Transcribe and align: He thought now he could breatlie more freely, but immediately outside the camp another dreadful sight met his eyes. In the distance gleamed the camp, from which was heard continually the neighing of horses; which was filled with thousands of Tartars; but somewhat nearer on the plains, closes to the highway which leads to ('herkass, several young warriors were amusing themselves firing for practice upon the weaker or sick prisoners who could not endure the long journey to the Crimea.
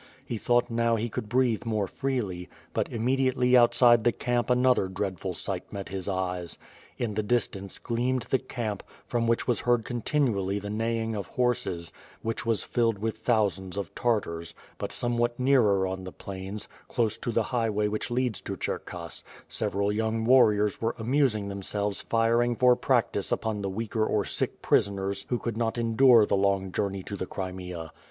He 0.25 0.39
thought 0.39 0.71
now 0.71 0.95
he 0.95 1.09
could 1.09 1.29
breatlie 1.29 1.63
more 1.63 1.85
freely, 1.85 2.49
but 2.73 2.89
immediately 2.89 3.55
outside 3.55 4.03
the 4.03 4.11
camp 4.11 4.49
another 4.49 4.87
dreadful 4.87 5.35
sight 5.35 5.71
met 5.71 5.89
his 5.89 6.09
eyes. 6.09 6.57
In 6.97 7.13
the 7.13 7.21
distance 7.21 7.77
gleamed 7.77 8.23
the 8.23 8.39
camp, 8.39 8.81
from 9.05 9.27
which 9.27 9.45
was 9.47 9.59
heard 9.59 9.85
continually 9.85 10.57
the 10.57 10.71
neighing 10.71 11.13
of 11.13 11.27
horses; 11.27 11.93
which 12.23 12.47
was 12.47 12.63
filled 12.63 12.97
with 12.97 13.19
thousands 13.19 13.77
of 13.77 13.93
Tartars; 13.93 14.55
but 14.79 14.91
somewhat 14.91 15.39
nearer 15.39 15.85
on 15.85 16.03
the 16.03 16.11
plains, 16.11 16.67
closes 16.87 17.19
to 17.19 17.31
the 17.31 17.43
highway 17.43 17.87
which 17.87 18.09
leads 18.09 18.41
to 18.41 18.55
('herkass, 18.57 19.23
several 19.47 19.91
young 19.91 20.25
warriors 20.25 20.81
were 20.81 20.95
amusing 20.97 21.47
themselves 21.47 22.01
firing 22.01 22.55
for 22.55 22.75
practice 22.75 23.31
upon 23.31 23.61
the 23.61 23.69
weaker 23.69 24.03
or 24.03 24.25
sick 24.25 24.63
prisoners 24.63 25.27
who 25.29 25.37
could 25.37 25.57
not 25.57 25.77
endure 25.77 26.25
the 26.25 26.35
long 26.35 26.71
journey 26.71 27.03
to 27.03 27.15
the 27.15 27.27
Crimea. 27.27 27.91